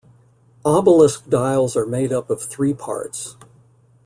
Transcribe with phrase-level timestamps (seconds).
[0.65, 3.37] Obelisk dials are made up of three parts.